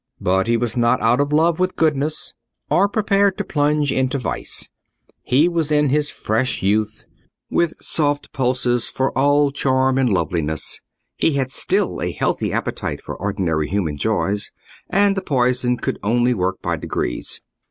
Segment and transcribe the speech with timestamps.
[0.19, 2.33] But he was not out of love with goodness,
[2.71, 4.67] or prepared to plunge into vice:
[5.21, 7.05] he was in his fresh youth,
[7.51, 10.81] with soft pulses for all charm and loveliness;
[11.19, 14.49] he had still a healthy appetite for ordinary human joys,
[14.89, 17.39] and the poison could only work by degrees.